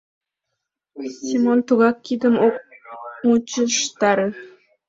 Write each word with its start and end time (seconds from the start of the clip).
—Семон 1.23 1.59
тугак 1.67 1.97
кидым 2.05 2.35
ок 2.47 2.55
мучыштаре. 3.25 4.27